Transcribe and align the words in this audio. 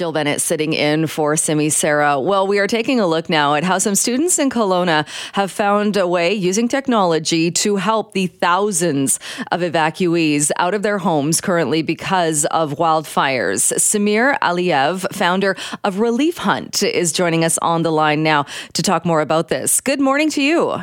Jill 0.00 0.12
Bennett 0.12 0.40
sitting 0.40 0.72
in 0.72 1.06
for 1.06 1.36
Simi 1.36 1.68
Sara. 1.68 2.18
Well, 2.18 2.46
we 2.46 2.58
are 2.58 2.66
taking 2.66 3.00
a 3.00 3.06
look 3.06 3.28
now 3.28 3.54
at 3.54 3.64
how 3.64 3.76
some 3.76 3.94
students 3.94 4.38
in 4.38 4.48
Kelowna 4.48 5.06
have 5.34 5.50
found 5.50 5.98
a 5.98 6.08
way 6.08 6.32
using 6.32 6.68
technology 6.68 7.50
to 7.50 7.76
help 7.76 8.14
the 8.14 8.28
thousands 8.28 9.20
of 9.52 9.60
evacuees 9.60 10.50
out 10.56 10.72
of 10.72 10.82
their 10.82 10.96
homes 10.96 11.42
currently 11.42 11.82
because 11.82 12.46
of 12.46 12.76
wildfires. 12.76 13.74
Samir 13.74 14.38
Aliyev, 14.38 15.12
founder 15.12 15.54
of 15.84 15.98
Relief 15.98 16.38
Hunt, 16.38 16.82
is 16.82 17.12
joining 17.12 17.44
us 17.44 17.58
on 17.58 17.82
the 17.82 17.92
line 17.92 18.22
now 18.22 18.46
to 18.72 18.82
talk 18.82 19.04
more 19.04 19.20
about 19.20 19.48
this. 19.48 19.82
Good 19.82 20.00
morning 20.00 20.30
to 20.30 20.42
you. 20.42 20.82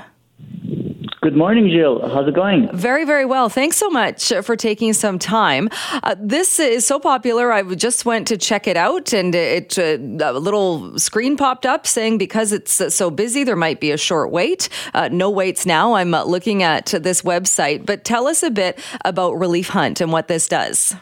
Good 1.20 1.36
morning, 1.36 1.68
Jill. 1.68 2.08
How's 2.10 2.28
it 2.28 2.36
going? 2.36 2.70
Very, 2.74 3.04
very 3.04 3.26
well. 3.26 3.50
Thanks 3.50 3.76
so 3.76 3.90
much 3.90 4.32
for 4.44 4.56
taking 4.56 4.94
some 4.94 5.18
time. 5.18 5.68
Uh, 6.04 6.16
this 6.20 6.60
is 6.60 6.86
so 6.86 7.00
popular. 7.00 7.52
I 7.52 7.64
just 7.74 8.06
went 8.06 8.28
to 8.28 8.38
check 8.38 8.68
it 8.68 8.78
out, 8.78 9.14
and 9.14 9.34
it 9.34 9.80
uh, 9.80 9.98
a 10.22 10.34
little 10.34 11.00
screen 11.00 11.36
popped 11.36 11.66
up 11.66 11.88
saying 11.88 12.20
because 12.20 12.54
it's 12.54 12.80
uh, 12.80 12.92
so 12.92 13.10
busy, 13.10 13.44
there 13.44 13.56
might 13.56 13.80
be 13.80 13.90
a 13.90 13.98
short 13.98 14.32
wait. 14.32 14.70
Uh, 14.94 15.10
no 15.12 15.32
waits 15.32 15.66
now. 15.66 15.94
I'm 15.94 16.14
uh, 16.14 16.24
looking 16.24 16.62
at 16.62 16.86
this 16.86 17.24
website, 17.24 17.84
but 17.84 18.04
tell 18.04 18.28
us 18.28 18.44
a 18.44 18.52
bit 18.52 18.80
about 19.04 19.34
Relief 19.34 19.70
Hunt 19.70 20.00
and 20.00 20.12
what 20.12 20.28
this 20.28 20.48
does. 20.48 20.96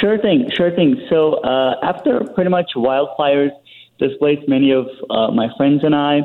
Sure 0.00 0.16
thing. 0.16 0.50
Sure 0.56 0.74
thing. 0.74 1.06
So 1.10 1.34
uh, 1.34 1.74
after 1.82 2.24
pretty 2.34 2.50
much 2.50 2.70
wildfires 2.74 3.50
displaced 3.98 4.48
many 4.48 4.72
of 4.72 4.86
my 5.34 5.48
friends 5.58 5.84
and 5.84 5.94
I 5.94 6.22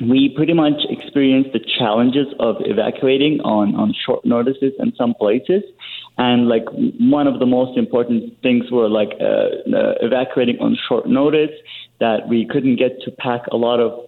we 0.00 0.32
pretty 0.36 0.52
much 0.52 0.84
experienced 0.90 1.52
the 1.52 1.60
challenges 1.78 2.26
of 2.38 2.56
evacuating 2.60 3.40
on, 3.40 3.74
on 3.74 3.94
short 4.04 4.24
notices 4.24 4.72
in 4.78 4.94
some 4.96 5.14
places. 5.14 5.62
And 6.18 6.48
like 6.48 6.64
one 6.98 7.26
of 7.26 7.38
the 7.38 7.46
most 7.46 7.78
important 7.78 8.34
things 8.42 8.70
were 8.70 8.88
like 8.88 9.10
uh, 9.20 9.74
uh, 9.74 9.94
evacuating 10.00 10.58
on 10.60 10.76
short 10.88 11.06
notice 11.06 11.50
that 12.00 12.28
we 12.28 12.46
couldn't 12.46 12.76
get 12.76 13.00
to 13.02 13.10
pack 13.10 13.42
a 13.52 13.56
lot 13.56 13.80
of 13.80 14.06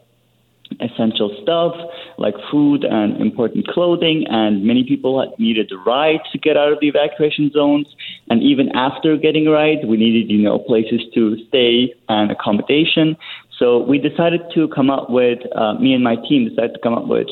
essential 0.80 1.34
stuff 1.42 1.74
like 2.18 2.34
food 2.50 2.84
and 2.84 3.20
important 3.20 3.66
clothing 3.68 4.24
and 4.28 4.62
many 4.64 4.84
people 4.84 5.18
had 5.18 5.30
needed 5.38 5.70
a 5.72 5.76
ride 5.78 6.20
to 6.30 6.38
get 6.38 6.56
out 6.56 6.70
of 6.70 6.78
the 6.80 6.88
evacuation 6.88 7.50
zones 7.50 7.86
and 8.28 8.42
even 8.42 8.68
after 8.76 9.16
getting 9.16 9.46
a 9.46 9.50
ride 9.50 9.78
we 9.86 9.96
needed 9.96 10.30
you 10.30 10.42
know 10.42 10.58
places 10.58 11.00
to 11.14 11.36
stay 11.48 11.92
and 12.08 12.30
accommodation 12.30 13.16
so 13.58 13.78
we 13.78 13.98
decided 13.98 14.42
to 14.54 14.68
come 14.68 14.88
up 14.88 15.10
with, 15.10 15.40
uh, 15.54 15.74
me 15.74 15.92
and 15.92 16.04
my 16.04 16.16
team 16.28 16.48
decided 16.48 16.74
to 16.74 16.80
come 16.80 16.94
up 16.94 17.08
with 17.08 17.26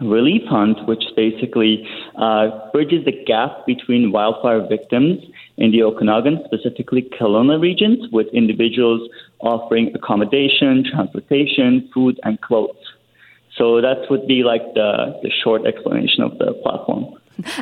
Relief 0.00 0.42
Hunt, 0.48 0.78
which 0.88 1.02
basically 1.14 1.86
uh, 2.16 2.70
bridges 2.72 3.04
the 3.04 3.12
gap 3.26 3.66
between 3.66 4.12
wildfire 4.12 4.66
victims 4.66 5.20
in 5.58 5.72
the 5.72 5.82
Okanagan, 5.82 6.40
specifically 6.46 7.02
Kelowna 7.20 7.60
regions, 7.60 8.06
with 8.10 8.26
individuals 8.32 9.06
offering 9.40 9.92
accommodation, 9.94 10.84
transportation, 10.90 11.90
food, 11.92 12.18
and 12.22 12.40
clothes. 12.40 12.76
So 13.56 13.82
that 13.82 14.06
would 14.08 14.26
be 14.26 14.42
like 14.42 14.62
the, 14.72 15.20
the 15.22 15.30
short 15.44 15.66
explanation 15.66 16.22
of 16.22 16.38
the 16.38 16.54
platform. 16.62 17.09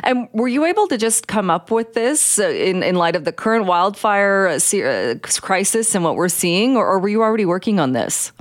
And 0.03 0.27
were 0.33 0.47
you 0.47 0.65
able 0.65 0.87
to 0.87 0.97
just 0.97 1.27
come 1.27 1.49
up 1.49 1.71
with 1.71 1.93
this 1.93 2.39
uh, 2.39 2.49
in, 2.49 2.83
in 2.83 2.95
light 2.95 3.15
of 3.15 3.25
the 3.25 3.31
current 3.31 3.65
wildfire 3.65 4.47
uh, 4.47 4.77
uh, 4.77 5.15
crisis 5.41 5.95
and 5.95 6.03
what 6.03 6.15
we're 6.15 6.29
seeing, 6.29 6.77
or, 6.77 6.85
or 6.87 6.99
were 6.99 7.09
you 7.09 7.21
already 7.21 7.45
working 7.45 7.79
on 7.79 7.93
this? 7.93 8.31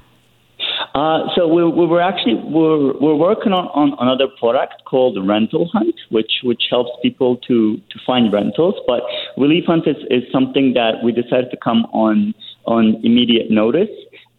Uh, 0.94 1.28
so 1.36 1.46
we, 1.46 1.62
we 1.62 1.86
were 1.86 2.00
actually 2.00 2.34
we're, 2.34 2.98
we're 2.98 3.14
working 3.14 3.52
on, 3.52 3.66
on 3.68 3.96
another 4.00 4.26
product 4.40 4.84
called 4.84 5.16
Rental 5.26 5.68
Hunt, 5.72 5.94
which 6.10 6.32
which 6.42 6.62
helps 6.70 6.90
people 7.02 7.36
to 7.48 7.76
to 7.76 7.98
find 8.06 8.32
rentals. 8.32 8.74
But 8.86 9.02
Relief 9.36 9.64
Hunt 9.66 9.86
is, 9.86 9.96
is 10.10 10.24
something 10.32 10.74
that 10.74 11.02
we 11.04 11.12
decided 11.12 11.50
to 11.50 11.56
come 11.56 11.84
on 11.92 12.34
on 12.64 13.00
immediate 13.04 13.50
notice 13.50 13.90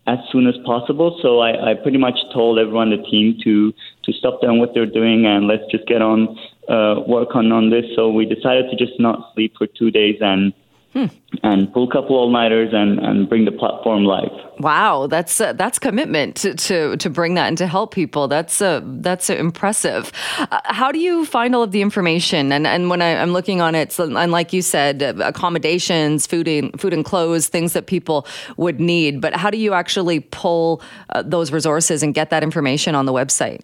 as 0.08 0.18
soon 0.32 0.48
as 0.48 0.56
possible. 0.66 1.20
So 1.22 1.40
I, 1.40 1.72
I 1.72 1.74
pretty 1.76 1.98
much 1.98 2.18
told 2.34 2.58
everyone, 2.58 2.90
the 2.90 3.04
team, 3.10 3.38
to 3.44 3.72
to 4.04 4.12
stop 4.14 4.42
doing 4.42 4.60
what 4.60 4.74
they're 4.74 4.86
doing 4.86 5.26
and 5.26 5.48
let's 5.48 5.64
just 5.72 5.86
get 5.88 6.02
on 6.02 6.38
uh, 6.70 7.02
work 7.08 7.36
on 7.36 7.52
on 7.52 7.70
this. 7.70 7.86
So 7.96 8.10
we 8.10 8.26
decided 8.26 8.70
to 8.70 8.76
just 8.78 9.00
not 9.00 9.34
sleep 9.34 9.54
for 9.58 9.68
two 9.68 9.92
days 9.92 10.18
and 10.22 10.54
Hmm. 10.94 11.06
and 11.44 11.72
pull 11.72 11.88
a 11.88 11.92
couple 11.92 12.16
all 12.16 12.32
nighters 12.32 12.70
and, 12.74 12.98
and 12.98 13.30
bring 13.30 13.46
the 13.46 13.52
platform 13.52 14.06
live. 14.06 14.32
Wow, 14.60 15.06
that's 15.06 15.40
uh, 15.40 15.54
that's 15.54 15.78
commitment 15.78 16.36
to, 16.38 16.56
to, 16.56 16.98
to 16.98 17.10
bring 17.12 17.36
that 17.36 17.48
and 17.48 17.56
to 17.60 17.68
help 17.68 17.94
people. 17.94 18.28
That's 18.28 18.60
uh, 18.60 18.82
that's 18.84 19.30
uh, 19.30 19.36
impressive. 19.36 20.12
Uh, 20.40 20.60
how 20.66 20.92
do 20.92 20.98
you 20.98 21.26
find 21.26 21.54
all 21.54 21.62
of 21.62 21.74
the 21.74 21.84
information? 21.84 22.52
And 22.52 22.66
and 22.66 22.90
when 22.90 23.04
I, 23.04 23.10
am 23.10 23.34
looking 23.34 23.62
on 23.62 23.76
it, 23.76 23.92
so, 23.92 24.06
and 24.18 24.32
like 24.32 24.52
you 24.52 24.64
said, 24.64 25.04
accommodations, 25.04 26.26
food 26.26 26.48
and 26.48 26.82
food 26.82 26.94
and 26.94 27.06
clothes, 27.06 27.50
things 27.50 27.74
that 27.74 27.86
people 27.86 28.26
would 28.58 28.80
need. 28.80 29.22
But 29.22 29.36
how 29.36 29.52
do 29.52 29.60
you 29.60 29.76
actually 29.76 30.22
pull 30.22 30.82
uh, 31.10 31.22
those 31.22 31.52
resources 31.52 32.02
and 32.02 32.16
get 32.16 32.32
that 32.32 32.42
information 32.42 32.96
on 32.96 33.06
the 33.06 33.14
website? 33.14 33.62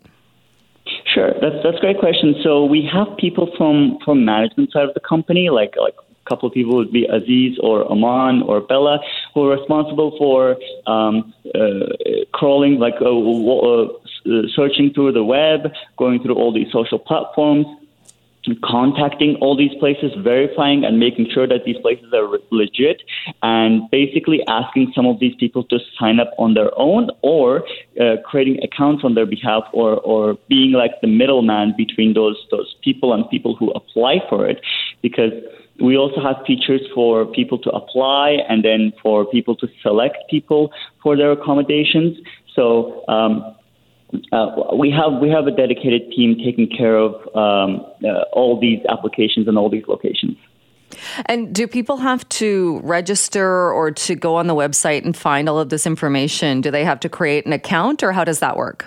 Sure, 1.15 1.31
that's 1.39 1.55
that's 1.63 1.77
a 1.77 1.79
great 1.79 1.97
question. 1.97 2.35
So 2.43 2.65
we 2.65 2.87
have 2.91 3.07
people 3.17 3.49
from 3.57 3.97
from 4.03 4.25
management 4.25 4.73
side 4.73 4.83
of 4.83 4.93
the 4.93 4.99
company, 4.99 5.49
like 5.49 5.75
like 5.79 5.95
a 5.97 6.29
couple 6.29 6.49
of 6.49 6.53
people 6.53 6.75
would 6.75 6.91
be 6.91 7.05
Aziz 7.05 7.57
or 7.63 7.89
Aman 7.89 8.41
or 8.41 8.59
Bella, 8.59 8.99
who 9.33 9.47
are 9.47 9.57
responsible 9.57 10.13
for 10.17 10.57
um, 10.87 11.33
uh, 11.55 11.85
crawling, 12.33 12.79
like 12.79 12.95
uh, 12.99 13.07
uh, 13.07 13.87
searching 14.53 14.91
through 14.93 15.13
the 15.13 15.23
web, 15.23 15.71
going 15.97 16.21
through 16.21 16.35
all 16.35 16.51
these 16.53 16.69
social 16.73 16.99
platforms, 16.99 17.65
contacting 18.63 19.35
all 19.41 19.55
these 19.57 19.73
places, 19.79 20.11
verifying 20.17 20.83
and 20.85 20.99
making 20.99 21.27
sure 21.33 21.47
that 21.47 21.65
these 21.65 21.77
places 21.77 22.13
are 22.13 22.27
legit, 22.51 23.01
and 23.41 23.89
basically 23.91 24.41
asking 24.47 24.91
some 24.95 25.05
of 25.05 25.19
these 25.19 25.35
people 25.39 25.63
to 25.65 25.79
sign 25.99 26.19
up 26.19 26.31
on 26.37 26.53
their 26.53 26.71
own 26.77 27.09
or 27.21 27.63
uh, 27.99 28.15
creating 28.23 28.59
accounts 28.63 29.03
on 29.03 29.15
their 29.15 29.25
behalf 29.25 29.63
or, 29.73 29.99
or 30.01 30.37
being 30.47 30.71
like 30.71 30.91
the 31.01 31.07
middleman 31.07 31.73
between 31.77 32.13
those, 32.13 32.37
those 32.51 32.75
people 32.83 33.13
and 33.13 33.29
people 33.29 33.55
who 33.55 33.71
apply 33.71 34.19
for 34.29 34.47
it. 34.47 34.61
Because 35.01 35.33
we 35.79 35.97
also 35.97 36.21
have 36.21 36.37
features 36.45 36.81
for 36.93 37.25
people 37.25 37.57
to 37.59 37.69
apply 37.71 38.37
and 38.47 38.63
then 38.63 38.93
for 39.01 39.25
people 39.25 39.55
to 39.57 39.67
select 39.81 40.17
people 40.29 40.71
for 41.03 41.17
their 41.17 41.31
accommodations. 41.31 42.17
So 42.55 43.03
um, 43.07 43.55
uh, 44.31 44.75
we 44.75 44.91
have 44.91 45.21
we 45.21 45.29
have 45.29 45.47
a 45.47 45.51
dedicated 45.51 46.11
team 46.11 46.37
taking 46.43 46.67
care 46.67 46.97
of 46.97 47.13
um, 47.35 47.85
uh, 48.03 48.23
all 48.33 48.59
these 48.59 48.79
applications 48.89 49.47
and 49.47 49.57
all 49.57 49.69
these 49.69 49.85
locations. 49.87 50.37
And 51.25 51.53
do 51.53 51.67
people 51.67 51.97
have 51.97 52.27
to 52.29 52.79
register 52.83 53.71
or 53.71 53.91
to 53.91 54.15
go 54.15 54.35
on 54.35 54.47
the 54.47 54.55
website 54.55 55.03
and 55.03 55.15
find 55.15 55.49
all 55.49 55.59
of 55.59 55.69
this 55.69 55.85
information? 55.85 56.61
Do 56.61 56.71
they 56.71 56.85
have 56.85 56.99
to 57.01 57.09
create 57.09 57.45
an 57.45 57.53
account, 57.53 58.03
or 58.03 58.11
how 58.11 58.23
does 58.23 58.39
that 58.39 58.57
work? 58.57 58.85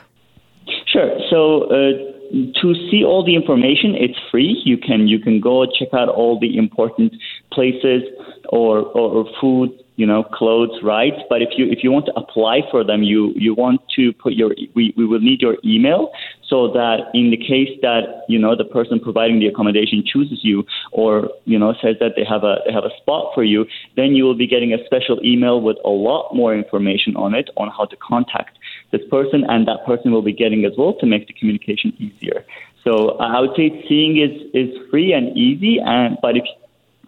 Sure. 0.86 1.18
So. 1.30 1.64
Uh, 1.64 2.14
to 2.60 2.74
see 2.90 3.02
all 3.02 3.24
the 3.24 3.34
information, 3.34 3.94
it's 3.94 4.18
free. 4.30 4.60
You 4.62 4.76
can 4.76 5.08
you 5.08 5.18
can 5.18 5.40
go 5.40 5.64
check 5.64 5.88
out 5.94 6.10
all 6.10 6.38
the 6.38 6.58
important 6.58 7.14
places 7.50 8.02
or, 8.50 8.80
or, 8.80 9.24
or 9.24 9.24
food 9.40 9.70
you 9.98 10.06
know, 10.06 10.22
clothes 10.22 10.80
rights. 10.80 11.20
But 11.28 11.42
if 11.42 11.50
you 11.58 11.66
if 11.66 11.82
you 11.82 11.90
want 11.90 12.06
to 12.06 12.14
apply 12.14 12.60
for 12.70 12.84
them, 12.84 13.02
you 13.02 13.32
you 13.34 13.52
want 13.52 13.80
to 13.96 14.12
put 14.12 14.34
your 14.34 14.54
we, 14.74 14.94
we 14.96 15.04
will 15.04 15.18
need 15.18 15.42
your 15.42 15.56
email 15.64 16.12
so 16.48 16.68
that 16.68 17.10
in 17.14 17.30
the 17.30 17.36
case 17.36 17.76
that 17.82 18.22
you 18.28 18.38
know 18.38 18.54
the 18.54 18.64
person 18.64 19.00
providing 19.00 19.40
the 19.40 19.48
accommodation 19.48 20.04
chooses 20.06 20.38
you 20.44 20.64
or 20.92 21.28
you 21.46 21.58
know 21.58 21.74
says 21.82 21.96
that 21.98 22.12
they 22.14 22.24
have 22.24 22.44
a 22.44 22.58
they 22.64 22.72
have 22.72 22.84
a 22.84 22.96
spot 22.98 23.32
for 23.34 23.42
you, 23.42 23.66
then 23.96 24.14
you 24.14 24.22
will 24.22 24.36
be 24.36 24.46
getting 24.46 24.72
a 24.72 24.78
special 24.86 25.18
email 25.24 25.60
with 25.60 25.76
a 25.84 25.90
lot 25.90 26.32
more 26.32 26.54
information 26.54 27.16
on 27.16 27.34
it 27.34 27.50
on 27.56 27.68
how 27.68 27.84
to 27.84 27.96
contact 27.96 28.56
this 28.92 29.02
person, 29.10 29.44
and 29.48 29.66
that 29.66 29.84
person 29.84 30.12
will 30.12 30.22
be 30.22 30.32
getting 30.32 30.64
as 30.64 30.74
well 30.78 30.94
to 31.00 31.06
make 31.06 31.26
the 31.26 31.32
communication 31.32 31.92
easier. 31.98 32.46
So 32.84 33.18
I 33.18 33.40
would 33.40 33.56
say 33.56 33.84
seeing 33.88 34.18
is 34.18 34.34
is 34.54 34.70
free 34.92 35.12
and 35.12 35.36
easy, 35.36 35.80
and 35.84 36.16
but 36.22 36.36
if 36.36 36.44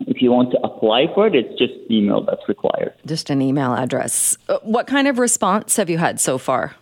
if 0.06 0.22
you 0.22 0.30
want 0.30 0.50
to 0.52 0.60
apply 0.62 1.06
for 1.14 1.26
it, 1.26 1.34
it's 1.34 1.58
just 1.58 1.72
email 1.90 2.22
that's 2.22 2.48
required. 2.48 2.94
Just 3.06 3.30
an 3.30 3.42
email 3.42 3.74
address. 3.74 4.36
Uh, 4.48 4.58
what 4.62 4.86
kind 4.86 5.06
of 5.08 5.18
response 5.18 5.76
have 5.76 5.90
you 5.90 5.98
had 5.98 6.20
so 6.20 6.38
far? 6.38 6.76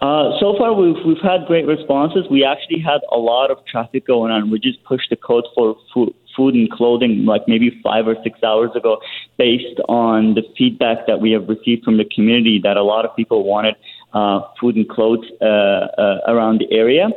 Uh, 0.00 0.38
so 0.38 0.54
far, 0.58 0.74
we've 0.74 0.96
we've 1.06 1.22
had 1.22 1.46
great 1.46 1.66
responses. 1.66 2.26
We 2.30 2.44
actually 2.44 2.80
had 2.80 3.00
a 3.10 3.16
lot 3.16 3.50
of 3.50 3.58
traffic 3.66 4.06
going 4.06 4.30
on. 4.30 4.50
We 4.50 4.58
just 4.58 4.82
pushed 4.84 5.10
the 5.10 5.16
code 5.16 5.46
for 5.54 5.76
food, 5.92 6.14
food 6.36 6.54
and 6.54 6.70
clothing 6.70 7.24
like 7.24 7.42
maybe 7.48 7.80
five 7.82 8.06
or 8.06 8.16
six 8.22 8.42
hours 8.42 8.70
ago 8.74 8.98
based 9.38 9.80
on 9.88 10.34
the 10.34 10.42
feedback 10.56 11.06
that 11.06 11.20
we 11.20 11.32
have 11.32 11.48
received 11.48 11.84
from 11.84 11.96
the 11.96 12.04
community 12.04 12.60
that 12.62 12.76
a 12.76 12.82
lot 12.82 13.04
of 13.04 13.16
people 13.16 13.44
wanted 13.44 13.74
uh, 14.12 14.40
food 14.60 14.76
and 14.76 14.88
clothes 14.88 15.24
uh, 15.40 15.44
uh, 15.44 16.20
around 16.28 16.60
the 16.60 16.70
area. 16.70 17.08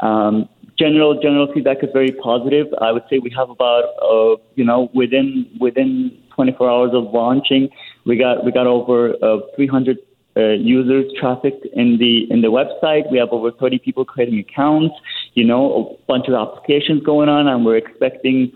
Um, 0.00 0.48
general 0.82 1.12
general 1.26 1.48
feedback 1.52 1.78
is 1.82 1.90
very 1.92 2.12
positive. 2.28 2.66
I 2.80 2.90
would 2.92 3.04
say 3.08 3.18
we 3.18 3.32
have 3.38 3.50
about 3.50 3.84
uh, 4.10 4.36
you 4.54 4.64
know 4.64 4.90
within 4.92 5.26
within 5.60 5.92
24 6.34 6.70
hours 6.70 6.90
of 6.94 7.04
launching, 7.12 7.68
we 8.04 8.16
got 8.16 8.44
we 8.44 8.50
got 8.50 8.66
over 8.66 9.14
uh, 9.22 9.38
300 9.54 9.98
uh, 10.36 10.40
users 10.74 11.04
trafficked 11.20 11.64
in 11.74 11.98
the 11.98 12.26
in 12.32 12.40
the 12.40 12.48
website. 12.58 13.10
We 13.10 13.18
have 13.18 13.30
over 13.30 13.50
30 13.52 13.78
people 13.78 14.04
creating 14.04 14.38
accounts. 14.38 14.94
You 15.34 15.44
know, 15.44 15.62
a 16.00 16.06
bunch 16.06 16.26
of 16.28 16.34
applications 16.34 17.02
going 17.04 17.28
on, 17.28 17.46
and 17.46 17.64
we're 17.64 17.76
expecting 17.76 18.52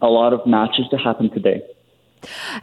a 0.00 0.08
lot 0.08 0.32
of 0.32 0.46
matches 0.46 0.86
to 0.90 0.96
happen 0.96 1.30
today. 1.30 1.62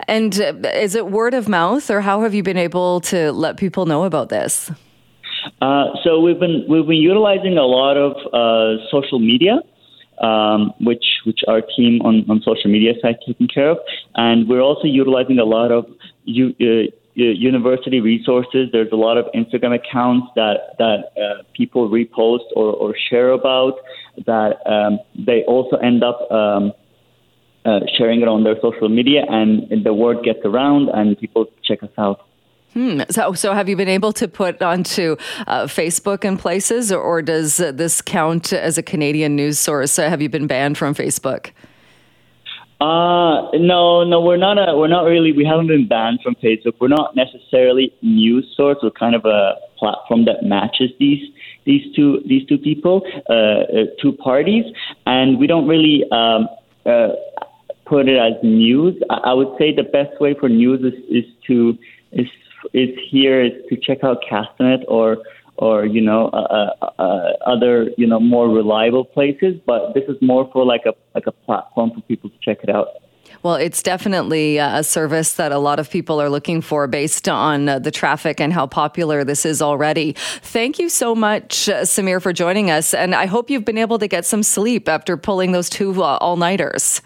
And 0.08 0.42
uh, 0.42 0.70
is 0.74 0.96
it 0.96 1.08
word 1.08 1.34
of 1.34 1.48
mouth, 1.48 1.90
or 1.92 2.02
how 2.02 2.22
have 2.22 2.34
you 2.34 2.44
been 2.44 2.58
able 2.58 3.00
to 3.02 3.32
let 3.32 3.58
people 3.58 3.86
know 3.86 4.04
about 4.06 4.30
this? 4.30 4.72
Uh, 5.62 5.92
so 6.04 6.20
we've 6.20 6.40
been 6.40 6.66
we've 6.68 6.88
been 6.88 6.98
utilizing 6.98 7.58
a 7.58 7.64
lot 7.64 7.96
of 7.96 8.14
uh, 8.34 8.84
social 8.90 9.20
media, 9.20 9.60
um, 10.20 10.74
which 10.82 11.06
which 11.26 11.42
our 11.48 11.62
team 11.62 12.02
on, 12.02 12.26
on 12.30 12.42
social 12.42 12.70
media 12.70 12.94
side 13.02 13.18
taking 13.28 13.48
care 13.48 13.70
of, 13.70 13.78
and 14.16 14.50
we're 14.50 14.62
also 14.62 14.88
utilizing 14.88 15.38
a 15.38 15.46
lot 15.46 15.72
of 15.72 15.86
u- 16.26 16.56
uh, 16.60 16.92
university 17.16 18.00
resources. 18.00 18.70
There's 18.72 18.92
a 18.92 18.96
lot 18.96 19.18
of 19.18 19.26
Instagram 19.36 19.76
accounts 19.76 20.28
that 20.36 20.76
that 20.80 21.12
uh, 21.16 21.44
people 21.54 21.90
repost 21.90 22.46
or, 22.56 22.74
or 22.74 22.96
share 23.10 23.32
about 23.32 23.76
that 24.26 24.66
um, 24.66 25.00
they 25.16 25.44
also 25.44 25.76
end 25.78 26.04
up 26.04 26.30
um, 26.32 26.74
uh, 27.66 27.82
sharing 27.98 28.22
it 28.22 28.28
on 28.28 28.44
their 28.44 28.56
social 28.62 28.90
media, 28.90 29.26
and 29.30 29.86
the 29.86 29.94
word 29.94 30.24
gets 30.24 30.40
around, 30.44 30.90
and 30.90 31.20
people 31.20 31.46
check 31.64 31.84
us 31.84 31.92
out. 32.00 32.22
Hmm. 32.74 33.02
So, 33.10 33.34
so 33.34 33.54
have 33.54 33.68
you 33.68 33.76
been 33.76 33.90
able 33.90 34.14
to 34.14 34.28
put 34.28 34.62
onto 34.62 35.18
uh, 35.48 35.64
Facebook 35.66 36.24
and 36.24 36.40
places, 36.40 36.92
or, 36.92 37.02
or 37.02 37.22
does 37.22 37.58
this 37.58 38.02
count 38.02 38.54
as 38.54 38.78
a 38.78 38.84
Canadian 38.84 39.36
news 39.36 39.60
source? 39.60 40.00
Uh, 40.00 40.10
have 40.10 40.22
you 40.22 40.30
been 40.30 40.48
banned 40.48 40.78
from 40.78 40.96
Facebook? 40.96 41.52
Uh, 42.80 43.52
no, 43.54 44.04
no, 44.04 44.22
we're 44.22 44.38
not. 44.38 44.58
A, 44.58 44.76
we're 44.76 44.88
not 44.88 45.04
really. 45.04 45.34
We 45.34 45.46
haven't 45.46 45.68
been 45.68 45.88
banned 45.88 46.22
from 46.24 46.36
Facebook. 46.36 46.74
We're 46.80 46.88
not 46.88 47.16
necessarily 47.16 47.94
news 48.02 48.52
source. 48.56 48.78
We're 48.82 48.90
kind 48.92 49.16
of 49.16 49.26
a 49.26 49.56
platform 49.78 50.26
that 50.26 50.44
matches 50.44 50.90
these 50.98 51.30
these 51.66 51.94
two 51.96 52.24
these 52.26 52.48
two 52.48 52.58
people, 52.58 53.04
uh, 53.30 53.34
uh 53.34 53.86
two 54.02 54.14
parties, 54.14 54.66
and 55.06 55.38
we 55.38 55.46
don't 55.46 55.68
really 55.68 56.06
um, 56.12 56.48
uh, 56.86 57.10
put 57.86 58.08
it 58.08 58.18
as 58.18 58.42
news. 58.42 59.00
I, 59.12 59.16
I 59.26 59.34
would 59.34 59.56
say 59.60 59.76
the 59.76 59.84
best 59.84 60.20
way 60.20 60.34
for 60.40 60.50
news 60.50 60.80
is, 60.82 61.00
is 61.08 61.32
to 61.48 61.78
is 62.14 62.28
is 62.74 62.90
here 63.10 63.44
is 63.44 63.52
to 63.70 63.78
check 63.78 64.04
out 64.04 64.24
Castanet 64.30 64.84
or 64.88 65.18
or 65.58 65.86
you 65.86 66.02
know 66.02 66.28
uh, 66.30 66.74
uh, 66.82 66.86
uh, 67.00 67.34
other 67.46 67.90
you 67.98 68.08
know 68.08 68.20
more 68.20 68.50
reliable 68.50 69.06
places. 69.06 69.56
But 69.66 69.94
this 69.94 70.04
is 70.08 70.18
more 70.22 70.50
for 70.52 70.66
like 70.66 70.86
a 70.86 70.94
like 71.16 71.28
a 71.28 71.32
platform 71.32 71.92
for 71.94 72.02
people 72.02 72.30
to 72.30 72.36
check 72.42 72.60
it 72.64 72.70
out. 72.70 72.88
Well, 73.44 73.56
it's 73.56 73.82
definitely 73.82 74.58
a 74.58 74.84
service 74.84 75.34
that 75.34 75.52
a 75.52 75.58
lot 75.58 75.80
of 75.80 75.90
people 75.90 76.22
are 76.22 76.30
looking 76.30 76.62
for 76.62 76.86
based 76.88 77.28
on 77.28 77.70
uh, 77.70 77.80
the 77.80 77.90
traffic 77.90 78.40
and 78.40 78.54
how 78.54 78.68
popular 78.68 79.24
this 79.24 79.46
is 79.46 79.62
already. 79.62 80.14
Thank 80.42 80.78
you 80.78 80.90
so 80.90 81.16
much, 81.16 81.68
uh, 81.68 81.82
Samir, 81.82 82.22
for 82.22 82.34
joining 82.34 82.70
us. 82.70 82.94
And 82.94 83.16
I 83.16 83.26
hope 83.26 83.50
you've 83.50 83.66
been 83.66 83.80
able 83.80 83.98
to 84.00 84.08
get 84.08 84.26
some 84.26 84.44
sleep 84.44 84.88
after 84.88 85.18
pulling 85.18 85.54
those 85.54 85.70
two 85.70 86.04
uh, 86.04 86.18
all 86.18 86.38
nighters. 86.38 87.02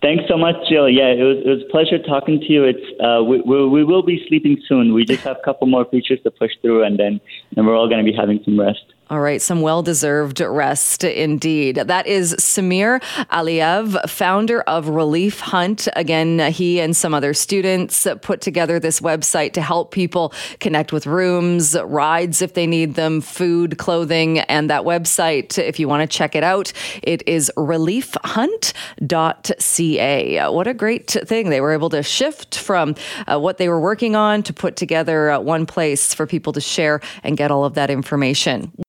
Thanks 0.00 0.24
so 0.28 0.38
much, 0.38 0.54
Jill. 0.68 0.88
Yeah, 0.88 1.08
it 1.08 1.24
was, 1.24 1.38
it 1.44 1.48
was 1.48 1.62
a 1.66 1.70
pleasure 1.70 1.98
talking 1.98 2.38
to 2.38 2.46
you. 2.46 2.62
It's 2.64 2.86
uh, 3.02 3.22
we, 3.24 3.40
we, 3.40 3.68
we 3.68 3.84
will 3.84 4.04
be 4.04 4.24
sleeping 4.28 4.56
soon. 4.68 4.94
We 4.94 5.04
just 5.04 5.24
have 5.24 5.38
a 5.38 5.44
couple 5.44 5.66
more 5.66 5.84
features 5.86 6.20
to 6.22 6.30
push 6.30 6.52
through, 6.62 6.84
and 6.84 6.98
then 6.98 7.20
and 7.56 7.66
we're 7.66 7.76
all 7.76 7.88
going 7.88 8.04
to 8.04 8.08
be 8.08 8.16
having 8.16 8.40
some 8.44 8.58
rest. 8.60 8.84
All 9.10 9.20
right, 9.20 9.40
some 9.40 9.62
well 9.62 9.82
deserved 9.82 10.40
rest 10.40 11.02
indeed. 11.02 11.76
That 11.76 12.06
is 12.06 12.34
Samir 12.34 13.00
Aliyev, 13.30 14.10
founder 14.10 14.60
of 14.62 14.90
Relief 14.90 15.40
Hunt. 15.40 15.88
Again, 15.96 16.52
he 16.52 16.78
and 16.78 16.94
some 16.94 17.14
other 17.14 17.32
students 17.32 18.06
put 18.20 18.42
together 18.42 18.78
this 18.78 19.00
website 19.00 19.54
to 19.54 19.62
help 19.62 19.92
people 19.92 20.34
connect 20.60 20.92
with 20.92 21.06
rooms, 21.06 21.74
rides 21.84 22.42
if 22.42 22.52
they 22.52 22.66
need 22.66 22.96
them, 22.96 23.22
food, 23.22 23.78
clothing. 23.78 24.40
And 24.40 24.68
that 24.68 24.82
website, 24.82 25.56
if 25.56 25.80
you 25.80 25.88
want 25.88 26.02
to 26.02 26.18
check 26.18 26.34
it 26.34 26.44
out, 26.44 26.70
it 27.02 27.26
is 27.26 27.50
reliefhunt.ca. 27.56 30.50
What 30.50 30.66
a 30.66 30.74
great 30.74 31.10
thing. 31.10 31.48
They 31.48 31.62
were 31.62 31.72
able 31.72 31.88
to 31.90 32.02
shift 32.02 32.58
from 32.58 32.94
uh, 33.26 33.38
what 33.38 33.56
they 33.56 33.70
were 33.70 33.80
working 33.80 34.16
on 34.16 34.42
to 34.42 34.52
put 34.52 34.76
together 34.76 35.30
uh, 35.30 35.40
one 35.40 35.64
place 35.64 36.12
for 36.12 36.26
people 36.26 36.52
to 36.52 36.60
share 36.60 37.00
and 37.24 37.38
get 37.38 37.50
all 37.50 37.64
of 37.64 37.72
that 37.72 37.88
information. 37.88 38.70